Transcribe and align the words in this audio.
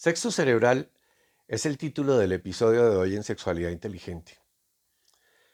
Sexo 0.00 0.30
cerebral 0.30 0.92
es 1.48 1.66
el 1.66 1.76
título 1.76 2.18
del 2.18 2.30
episodio 2.30 2.88
de 2.88 2.96
hoy 2.96 3.16
en 3.16 3.24
Sexualidad 3.24 3.70
Inteligente. 3.70 4.38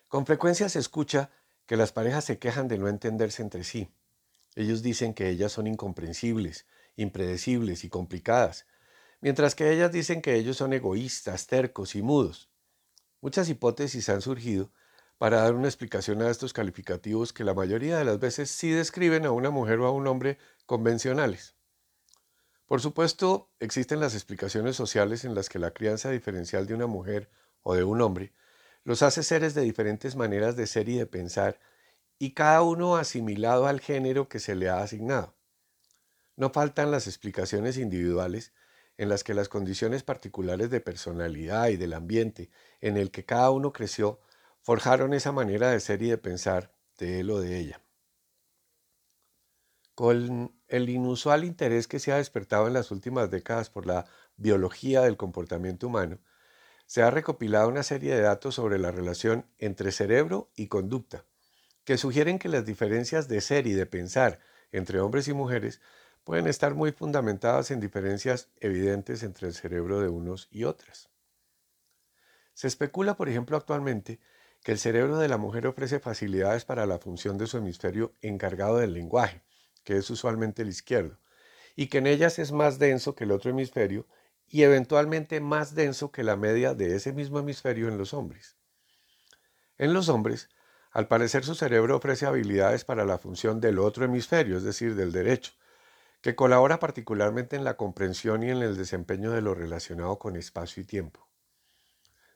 Con 0.07 0.27
frecuencia 0.27 0.69
se 0.69 0.81
escucha 0.81 1.31
que 1.65 1.79
las 1.79 1.93
parejas 1.93 2.27
se 2.27 2.39
quejan 2.39 2.69
de 2.69 2.77
no 2.77 2.89
entenderse 2.89 3.41
entre 3.41 3.65
sí. 3.65 3.89
Ellos 4.55 4.83
dicen 4.83 5.15
que 5.15 5.31
ellas 5.31 5.51
son 5.51 5.67
incomprensibles, 5.67 6.67
impredecibles 6.97 7.85
y 7.85 7.89
complicadas, 7.89 8.67
mientras 9.23 9.55
que 9.55 9.73
ellas 9.73 9.91
dicen 9.91 10.21
que 10.21 10.35
ellos 10.35 10.59
son 10.59 10.75
egoístas, 10.75 11.47
tercos 11.47 11.95
y 11.95 12.03
mudos. 12.03 12.51
Muchas 13.23 13.49
hipótesis 13.49 14.11
han 14.11 14.21
surgido 14.21 14.71
para 15.17 15.41
dar 15.41 15.55
una 15.55 15.69
explicación 15.69 16.21
a 16.21 16.29
estos 16.29 16.53
calificativos 16.53 17.33
que 17.33 17.45
la 17.45 17.55
mayoría 17.55 17.97
de 17.97 18.05
las 18.05 18.19
veces 18.19 18.51
sí 18.51 18.69
describen 18.69 19.25
a 19.25 19.31
una 19.31 19.49
mujer 19.49 19.79
o 19.79 19.87
a 19.87 19.91
un 19.91 20.07
hombre 20.07 20.37
convencionales. 20.67 21.54
Por 22.67 22.81
supuesto, 22.81 23.51
existen 23.61 24.01
las 24.01 24.15
explicaciones 24.15 24.75
sociales 24.77 25.25
en 25.25 25.35
las 25.35 25.49
que 25.49 25.59
la 25.59 25.73
crianza 25.73 26.11
diferencial 26.11 26.67
de 26.67 26.75
una 26.75 26.87
mujer 26.87 27.31
o 27.63 27.75
de 27.75 27.85
un 27.85 28.01
hombre 28.01 28.33
los 28.85 29.03
hace 29.03 29.23
seres 29.23 29.55
de 29.55 29.63
diferentes 29.63 30.15
maneras 30.15 30.57
de 30.57 30.67
ser 30.67 30.89
y 30.91 30.97
de 30.97 31.07
pensar, 31.07 31.59
y 32.19 32.33
cada 32.33 32.63
uno 32.63 32.97
asimilado 32.97 33.67
al 33.67 33.81
género 33.81 34.29
que 34.29 34.39
se 34.39 34.55
le 34.55 34.69
ha 34.69 34.83
asignado. 34.83 35.35
No 36.37 36.51
faltan 36.51 36.91
las 36.91 37.07
explicaciones 37.07 37.79
individuales 37.79 38.53
en 38.99 39.09
las 39.09 39.25
que 39.25 39.35
las 39.35 39.49
condiciones 39.49 40.03
particulares 40.03 40.71
de 40.71 40.81
personalidad 40.81 41.69
y 41.69 41.77
del 41.77 41.95
ambiente 41.95 42.51
en 42.81 42.97
el 42.97 43.11
que 43.11 43.25
cada 43.25 43.51
uno 43.51 43.73
creció 43.73 44.21
forjaron 44.61 45.15
esa 45.15 45.33
manera 45.33 45.71
de 45.71 45.81
ser 45.81 46.03
y 46.03 46.11
de 46.11 46.19
pensar 46.19 46.73
de 46.99 47.21
él 47.21 47.31
o 47.31 47.41
de 47.41 47.59
ella. 47.59 47.84
Con 49.95 50.53
el 50.67 50.89
inusual 50.89 51.45
interés 51.45 51.87
que 51.87 52.01
se 52.01 52.13
ha 52.13 52.17
despertado 52.17 52.67
en 52.67 52.73
las 52.73 52.91
últimas 52.91 53.31
décadas 53.31 53.71
por 53.71 53.87
la 53.87 54.07
biología 54.37 55.03
del 55.03 55.17
comportamiento 55.17 55.87
humano, 55.87 56.19
se 56.87 57.03
ha 57.03 57.11
recopilado 57.11 57.69
una 57.69 57.83
serie 57.83 58.15
de 58.15 58.21
datos 58.21 58.57
sobre 58.57 58.79
la 58.79 58.91
relación 58.91 59.47
entre 59.59 59.93
cerebro 59.93 60.51
y 60.57 60.67
conducta, 60.67 61.25
que 61.85 61.97
sugieren 61.97 62.39
que 62.39 62.49
las 62.49 62.67
diferencias 62.67 63.29
de 63.29 63.41
ser 63.41 63.67
y 63.67 63.73
de 63.73 63.87
pensar 63.87 64.41
entre 64.73 65.01
hombres 65.01 65.29
y 65.29 65.33
mujeres 65.33 65.81
pueden 66.25 66.49
estar 66.49 66.75
muy 66.75 66.91
fundamentadas 66.91 67.71
en 67.71 67.81
diferencias 67.81 68.49
evidentes 68.61 69.23
entre 69.23 69.47
el 69.47 69.55
cerebro 69.55 70.01
de 70.01 70.09
unos 70.09 70.49
y 70.51 70.65
otras. 70.65 71.11
Se 72.55 72.67
especula, 72.67 73.17
por 73.17 73.29
ejemplo, 73.29 73.57
actualmente 73.57 74.21
que 74.63 74.73
el 74.73 74.79
cerebro 74.79 75.19
de 75.19 75.29
la 75.29 75.37
mujer 75.37 75.67
ofrece 75.67 76.01
facilidades 76.01 76.65
para 76.65 76.87
la 76.87 76.99
función 76.99 77.37
de 77.37 77.47
su 77.47 77.59
hemisferio 77.59 78.15
encargado 78.23 78.79
del 78.79 78.95
lenguaje, 78.95 79.43
que 79.85 79.97
es 79.97 80.11
usualmente 80.11 80.63
el 80.63 80.69
izquierdo, 80.69 81.19
y 81.77 81.87
que 81.87 81.99
en 81.99 82.07
ellas 82.07 82.39
es 82.39 82.53
más 82.53 82.79
denso 82.79 83.15
que 83.15 83.25
el 83.25 83.33
otro 83.33 83.51
hemisferio 83.51 84.07
y 84.49 84.63
eventualmente 84.63 85.41
más 85.41 85.75
denso 85.75 86.11
que 86.11 86.23
la 86.23 86.37
media 86.37 86.75
de 86.75 86.97
ese 86.97 87.13
mismo 87.13 87.39
hemisferio 87.39 87.89
en 87.89 87.99
los 87.99 88.15
hombres. 88.15 88.57
En 89.79 89.93
los 89.93 90.09
hombres, 90.09 90.51
al 90.91 91.09
parecer 91.09 91.45
su 91.45 91.55
cerebro 91.55 91.97
ofrece 91.97 92.27
habilidades 92.27 92.85
para 92.85 93.05
la 93.05 93.19
función 93.19 93.61
del 93.61 93.79
otro 93.79 94.05
hemisferio, 94.05 94.57
es 94.57 94.63
decir, 94.63 94.95
del 94.95 95.11
derecho, 95.11 95.53
que 96.21 96.37
colabora 96.37 96.79
particularmente 96.79 97.57
en 97.57 97.65
la 97.65 97.77
comprensión 97.77 98.43
y 98.43 98.51
en 98.51 98.63
el 98.63 98.77
desempeño 98.77 99.33
de 99.33 99.43
lo 99.43 99.55
relacionado 99.55 100.19
con 100.19 100.37
espacio 100.37 100.83
y 100.83 100.87
tiempo. 100.87 101.29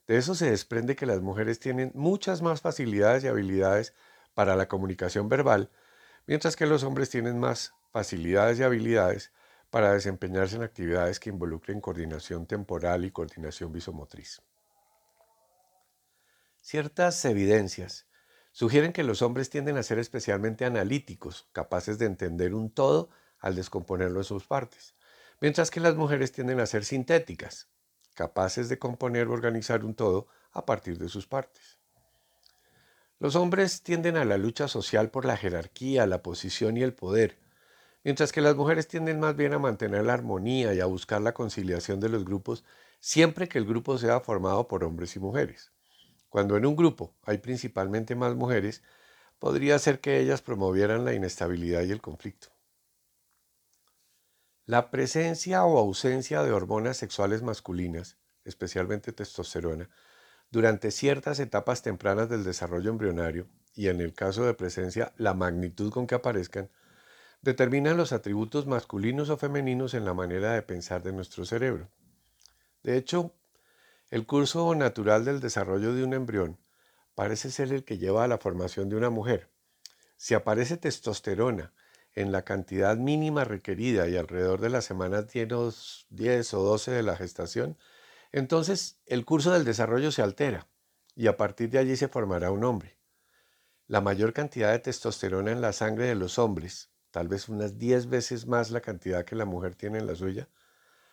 De 0.09 0.17
eso 0.17 0.35
se 0.35 0.51
desprende 0.51 0.97
que 0.97 1.07
las 1.07 1.21
mujeres 1.21 1.61
tienen 1.61 1.93
muchas 1.95 2.43
más 2.43 2.61
facilidades 2.61 3.23
y 3.23 3.29
habilidades 3.29 3.95
para 4.35 4.57
la 4.57 4.67
comunicación 4.67 5.29
verbal 5.29 5.71
mientras 6.29 6.57
que 6.57 6.67
los 6.67 6.85
hombres 6.85 7.09
tienen 7.09 7.41
más 7.41 7.73
facilidades 7.91 8.59
y 8.59 8.63
habilidades 8.63 9.33
para 9.71 9.95
desempeñarse 9.95 10.57
en 10.57 10.63
actividades 10.63 11.19
que 11.19 11.31
involucren 11.31 11.81
coordinación 11.81 12.47
temporal 12.47 13.07
y 13.07 13.11
coordinación 13.11 13.73
visomotriz. 13.73 14.43
Ciertas 16.61 17.25
evidencias 17.25 18.07
sugieren 18.53 18.93
que 18.93 19.05
los 19.05 19.23
hombres 19.23 19.49
tienden 19.49 19.79
a 19.79 19.83
ser 19.83 19.99
especialmente 19.99 20.67
analíticos, 20.67 21.49
capaces 21.53 21.99
de 21.99 22.05
entender 22.05 22.55
un 22.55 22.71
todo 22.71 23.09
al 23.39 23.57
descomponerlo 23.57 24.21
en 24.21 24.25
sus 24.25 24.45
partes, 24.45 24.95
mientras 25.41 25.71
que 25.71 25.81
las 25.81 25.97
mujeres 25.97 26.31
tienden 26.31 26.61
a 26.61 26.67
ser 26.67 26.85
sintéticas, 26.85 27.69
capaces 28.15 28.69
de 28.69 28.79
componer 28.79 29.29
o 29.29 29.33
organizar 29.33 29.83
un 29.83 29.95
todo 29.95 30.27
a 30.53 30.67
partir 30.67 30.99
de 30.99 31.09
sus 31.09 31.27
partes. 31.27 31.79
Los 33.21 33.35
hombres 33.35 33.83
tienden 33.83 34.17
a 34.17 34.25
la 34.25 34.39
lucha 34.39 34.69
social 34.69 35.11
por 35.11 35.25
la 35.25 35.37
jerarquía, 35.37 36.07
la 36.07 36.23
posición 36.23 36.77
y 36.77 36.83
el 36.83 36.95
poder, 36.95 37.39
mientras 38.05 38.31
que 38.31 38.41
las 38.41 38.55
mujeres 38.55 38.87
tienden 38.87 39.19
más 39.19 39.35
bien 39.35 39.53
a 39.55 39.59
mantener 39.59 40.05
la 40.05 40.15
armonía 40.15 40.73
y 40.73 40.81
a 40.81 40.87
buscar 40.87 41.21
la 41.21 41.35
conciliación 41.35 41.99
de 41.99 42.09
los 42.09 42.25
grupos 42.25 42.65
siempre 43.01 43.49
que 43.49 43.59
el 43.59 43.65
grupo 43.65 43.99
sea 43.99 44.21
formado 44.21 44.69
por 44.69 44.85
hombres 44.85 45.17
y 45.17 45.21
mujeres. 45.21 45.73
Cuando 46.29 46.57
en 46.57 46.67
un 46.67 46.77
grupo 46.77 47.15
hay 47.23 47.39
principalmente 47.39 48.15
más 48.15 48.37
mujeres, 48.37 48.83
podría 49.39 49.79
ser 49.79 50.01
que 50.01 50.21
ellas 50.21 50.43
promovieran 50.43 51.05
la 51.05 51.15
inestabilidad 51.15 51.83
y 51.83 51.91
el 51.91 52.01
conflicto. 52.01 52.49
La 54.65 54.91
presencia 54.91 55.65
o 55.65 55.79
ausencia 55.79 56.43
de 56.43 56.53
hormonas 56.53 56.99
sexuales 56.99 57.43
masculinas, 57.43 58.19
especialmente 58.45 59.13
testosterona, 59.13 59.89
durante 60.51 60.91
ciertas 60.91 61.41
etapas 61.41 61.83
tempranas 61.83 62.29
del 62.29 62.45
desarrollo 62.45 62.91
embrionario 62.91 63.49
y 63.75 63.89
en 63.89 64.01
el 64.01 64.15
caso 64.15 64.45
de 64.45 64.55
presencia 64.55 65.13
la 65.17 65.35
magnitud 65.35 65.93
con 65.93 66.07
que 66.07 66.15
aparezcan, 66.15 66.71
determinan 67.43 67.97
los 67.97 68.13
atributos 68.13 68.67
masculinos 68.67 69.31
o 69.31 69.37
femeninos 69.37 69.95
en 69.95 70.05
la 70.05 70.15
manera 70.15 70.53
de 70.53 70.63
pensar 70.63 71.03
de 71.03 71.13
nuestro 71.13 71.45
cerebro. 71.45 71.89
De 72.83 72.97
hecho, 72.97 73.35
el 74.11 74.27
curso 74.27 74.75
natural 74.75 75.25
del 75.25 75.41
desarrollo 75.41 75.95
de 75.95 76.03
un 76.03 76.15
embrión 76.15 76.59
parece 77.15 77.51
ser 77.51 77.73
el 77.73 77.85
que 77.85 77.99
lleva 77.99 78.25
a 78.25 78.29
la 78.29 78.39
formación 78.39 78.89
de 78.89 78.97
una 78.97 79.11
mujer. 79.11 79.51
Si 80.17 80.35
aparece 80.35 80.77
testosterona 80.77 81.73
en 82.15 82.33
la 82.33 82.43
cantidad 82.43 82.97
mínima 82.97 83.45
requerida 83.45 84.09
y 84.09 84.17
alrededor 84.17 84.61
de 84.61 84.71
las 84.71 84.85
semanas 84.85 85.27
10 85.29 85.53
o 85.53 86.63
12 86.63 86.91
de 86.91 87.03
la 87.03 87.17
gestación, 87.17 87.77
entonces 88.33 89.01
el 89.07 89.25
curso 89.25 89.53
del 89.53 89.65
desarrollo 89.65 90.13
se 90.13 90.23
altera 90.23 90.69
y 91.15 91.27
a 91.27 91.37
partir 91.37 91.71
de 91.71 91.79
allí 91.79 91.97
se 91.97 92.09
formará 92.09 92.51
un 92.51 92.65
hombre. 92.65 92.99
La 93.87 94.01
mayor 94.01 94.33
cantidad 94.33 94.71
de 94.71 94.79
testosterona 94.79 95.51
en 95.51 95.61
la 95.61 95.73
sangre 95.73 96.07
de 96.07 96.15
los 96.15 96.39
hombres, 96.39 96.91
tal 97.11 97.29
vez 97.29 97.49
unas 97.49 97.79
10 97.79 98.09
veces 98.09 98.47
más 98.47 98.71
la 98.71 98.81
cantidad 98.81 99.25
que 99.25 99.35
la 99.35 99.47
mujer 99.47 99.75
tiene 99.75 99.99
en 99.99 100.07
la 100.07 100.15
suya, 100.15 100.49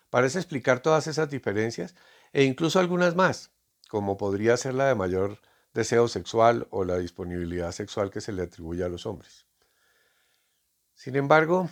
parece 0.10 0.40
explicar 0.40 0.82
todas 0.82 1.08
esas 1.08 1.30
diferencias 1.30 1.96
e 2.34 2.44
incluso 2.44 2.80
algunas 2.80 3.16
más, 3.16 3.52
como 3.90 4.18
podría 4.18 4.58
ser 4.58 4.74
la 4.74 4.88
de 4.88 4.96
mayor 4.96 5.40
deseo 5.74 6.08
sexual 6.08 6.68
o 6.70 6.84
la 6.84 6.98
disponibilidad 6.98 7.72
sexual 7.72 8.12
que 8.12 8.22
se 8.22 8.32
le 8.32 8.44
atribuye 8.44 8.84
a 8.84 8.90
los 8.90 9.06
hombres. 9.06 9.46
Sin 10.94 11.16
embargo, 11.16 11.70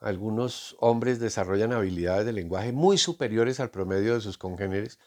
algunos 0.00 0.76
hombres 0.80 1.20
desarrollan 1.20 1.72
habilidades 1.72 2.26
de 2.26 2.32
lenguaje 2.32 2.72
muy 2.72 2.98
superiores 2.98 3.60
al 3.60 3.70
promedio 3.70 4.14
de 4.14 4.20
sus 4.20 4.38
congéneres 4.38 4.98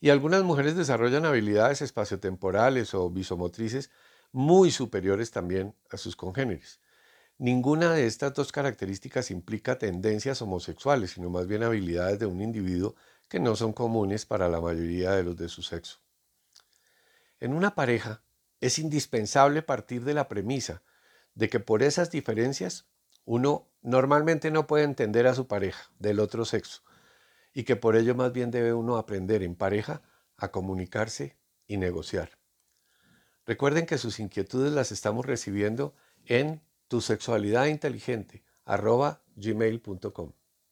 y 0.00 0.10
algunas 0.10 0.44
mujeres 0.44 0.76
desarrollan 0.76 1.24
habilidades 1.24 1.82
espaciotemporales 1.82 2.94
o 2.94 3.10
visomotrices 3.10 3.90
muy 4.30 4.70
superiores 4.70 5.30
también 5.30 5.74
a 5.90 5.96
sus 5.96 6.14
congéneres. 6.14 6.80
Ninguna 7.38 7.92
de 7.92 8.06
estas 8.06 8.32
dos 8.34 8.52
características 8.52 9.30
implica 9.30 9.78
tendencias 9.78 10.40
homosexuales, 10.40 11.10
sino 11.12 11.28
más 11.28 11.46
bien 11.46 11.64
habilidades 11.64 12.18
de 12.18 12.26
un 12.26 12.40
individuo 12.40 12.94
que 13.28 13.40
no 13.40 13.56
son 13.56 13.72
comunes 13.72 14.24
para 14.24 14.48
la 14.48 14.60
mayoría 14.60 15.10
de 15.10 15.24
los 15.24 15.36
de 15.36 15.48
su 15.48 15.62
sexo. 15.62 15.98
En 17.40 17.52
una 17.52 17.74
pareja 17.74 18.22
es 18.60 18.78
indispensable 18.78 19.62
partir 19.62 20.04
de 20.04 20.14
la 20.14 20.28
premisa 20.28 20.82
de 21.34 21.50
que 21.50 21.60
por 21.60 21.82
esas 21.82 22.10
diferencias 22.10 22.86
uno 23.26 23.68
normalmente 23.86 24.50
no 24.50 24.66
puede 24.66 24.82
entender 24.82 25.28
a 25.28 25.34
su 25.34 25.46
pareja 25.46 25.90
del 26.00 26.18
otro 26.18 26.44
sexo 26.44 26.82
y 27.54 27.62
que 27.62 27.76
por 27.76 27.94
ello 27.94 28.16
más 28.16 28.32
bien 28.32 28.50
debe 28.50 28.74
uno 28.74 28.96
aprender 28.96 29.44
en 29.44 29.54
pareja 29.54 30.02
a 30.36 30.50
comunicarse 30.50 31.36
y 31.68 31.76
negociar. 31.76 32.36
Recuerden 33.46 33.86
que 33.86 33.96
sus 33.96 34.18
inquietudes 34.18 34.72
las 34.72 34.90
estamos 34.90 35.24
recibiendo 35.24 35.94
en 36.24 36.60
tu 36.88 37.00
sexualidad 37.00 37.66
inteligente. 37.66 38.42